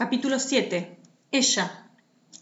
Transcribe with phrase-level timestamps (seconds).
[0.00, 0.98] Capítulo 7.
[1.30, 1.90] Ella.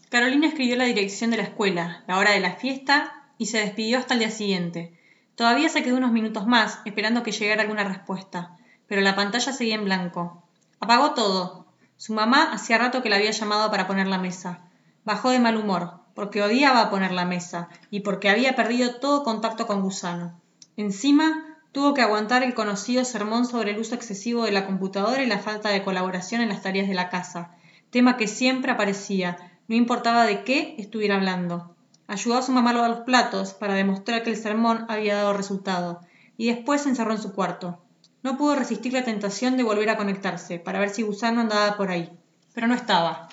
[0.07, 3.97] Carolina escribió la dirección de la escuela, la hora de la fiesta y se despidió
[3.97, 4.97] hasta el día siguiente.
[5.35, 8.55] Todavía se quedó unos minutos más, esperando que llegara alguna respuesta,
[8.87, 10.41] pero la pantalla seguía en blanco.
[10.79, 11.65] Apagó todo.
[11.97, 14.61] Su mamá hacía rato que la había llamado para poner la mesa.
[15.03, 19.67] Bajó de mal humor, porque odiaba poner la mesa y porque había perdido todo contacto
[19.67, 20.39] con Gusano.
[20.77, 25.27] Encima, Tuvo que aguantar el conocido sermón sobre el uso excesivo de la computadora y
[25.27, 27.51] la falta de colaboración en las tareas de la casa,
[27.91, 29.37] tema que siempre aparecía,
[29.67, 31.75] no importaba de qué estuviera hablando.
[32.07, 36.01] Ayudó a su mamá a los platos para demostrar que el sermón había dado resultado,
[36.37, 37.83] y después se encerró en su cuarto.
[38.23, 41.91] No pudo resistir la tentación de volver a conectarse, para ver si Gusano andaba por
[41.91, 42.09] ahí.
[42.53, 43.29] Pero no estaba.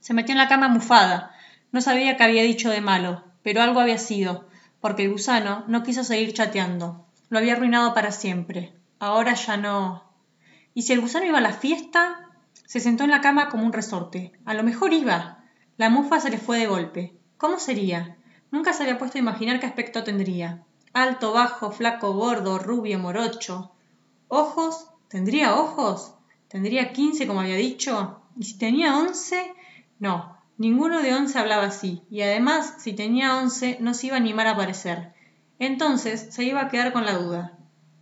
[0.00, 1.32] Se metió en la cama mufada.
[1.72, 4.46] No sabía qué había dicho de malo, pero algo había sido,
[4.80, 7.07] porque el gusano no quiso seguir chateando.
[7.30, 8.72] Lo había arruinado para siempre.
[8.98, 10.04] Ahora ya no.
[10.74, 12.30] ¿Y si el gusano iba a la fiesta?
[12.66, 14.32] Se sentó en la cama como un resorte.
[14.44, 15.44] A lo mejor iba.
[15.76, 17.14] La mufa se le fue de golpe.
[17.36, 18.16] ¿Cómo sería?
[18.50, 20.64] Nunca se había puesto a imaginar qué aspecto tendría.
[20.92, 23.72] Alto, bajo, flaco, gordo, rubio, morocho.
[24.28, 24.88] ¿Ojos?
[25.08, 26.14] ¿Tendría ojos?
[26.48, 28.22] ¿Tendría quince como había dicho?
[28.36, 29.54] ¿Y si tenía once?
[29.98, 34.20] No, ninguno de once hablaba así, y además, si tenía once, no se iba a
[34.20, 35.12] animar a aparecer.
[35.58, 37.58] Entonces se iba a quedar con la duda.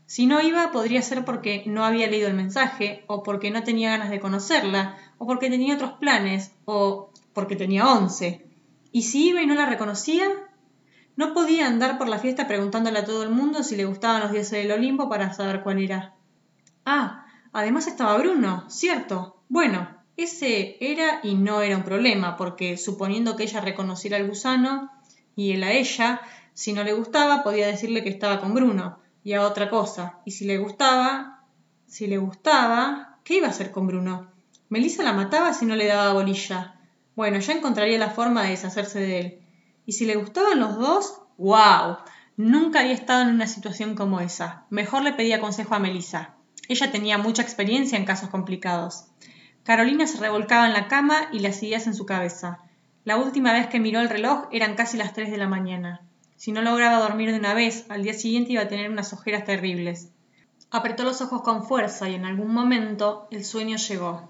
[0.07, 3.91] Si no iba, podría ser porque no había leído el mensaje, o porque no tenía
[3.91, 8.47] ganas de conocerla, o porque tenía otros planes, o porque tenía once.
[8.93, 10.29] ¿Y si iba y no la reconocía?
[11.17, 14.33] No podía andar por la fiesta preguntándole a todo el mundo si le gustaban los
[14.33, 16.15] dioses del Olimpo para saber cuál era.
[16.85, 19.43] Ah, además estaba Bruno, cierto.
[19.49, 24.91] Bueno, ese era y no era un problema, porque suponiendo que ella reconociera al gusano
[25.37, 26.23] y él a ella,
[26.55, 30.21] si no le gustaba, podía decirle que estaba con Bruno y a otra cosa.
[30.25, 31.45] Y si le gustaba,
[31.87, 34.33] si le gustaba, ¿qué iba a hacer con Bruno?
[34.71, 36.81] Melissa la mataba si no le daba bolilla.
[37.15, 39.43] Bueno, ya encontraría la forma de deshacerse de él.
[39.85, 41.99] Y si le gustaban los dos, ¡wow!
[42.37, 44.65] Nunca había estado en una situación como esa.
[44.71, 46.35] Mejor le pedía consejo a Melissa.
[46.69, 49.07] Ella tenía mucha experiencia en casos complicados.
[49.63, 52.59] Carolina se revolcaba en la cama y las ideas en su cabeza.
[53.07, 56.01] La última vez que miró el reloj eran casi las tres de la mañana.
[56.35, 59.45] Si no lograba dormir de una vez, al día siguiente iba a tener unas ojeras
[59.45, 60.11] terribles.
[60.73, 64.29] Apretó los ojos con fuerza y en algún momento el sueño llegó.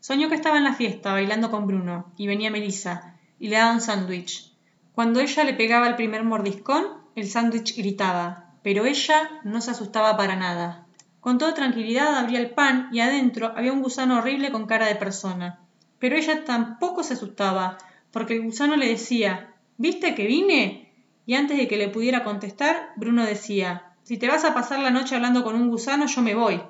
[0.00, 3.72] Soñó que estaba en la fiesta bailando con Bruno y venía Melissa y le daba
[3.72, 4.52] un sándwich.
[4.94, 6.84] Cuando ella le pegaba el primer mordiscón,
[7.16, 10.84] el sándwich gritaba, pero ella no se asustaba para nada.
[11.20, 14.94] Con toda tranquilidad abría el pan y adentro había un gusano horrible con cara de
[14.94, 15.60] persona.
[15.98, 17.78] Pero ella tampoco se asustaba,
[18.14, 20.92] porque el gusano le decía ¿Viste que vine?
[21.26, 24.92] y antes de que le pudiera contestar, Bruno decía Si te vas a pasar la
[24.92, 26.62] noche hablando con un gusano, yo me voy.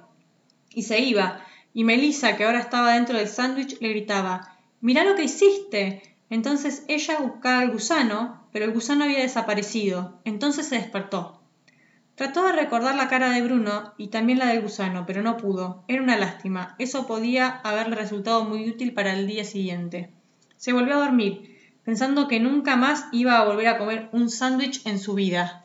[0.71, 1.45] Y se iba,
[1.75, 6.17] y Melissa, que ahora estaba dentro del sándwich, le gritaba Mirá lo que hiciste.
[6.31, 10.21] Entonces ella buscaba al gusano, pero el gusano había desaparecido.
[10.25, 11.43] Entonces se despertó.
[12.15, 15.85] Trató de recordar la cara de Bruno y también la del gusano, pero no pudo.
[15.89, 16.75] Era una lástima.
[16.79, 20.11] Eso podía haberle resultado muy útil para el día siguiente.
[20.65, 24.81] Se volvió a dormir pensando que nunca más iba a volver a comer un sándwich
[24.87, 25.64] en su vida.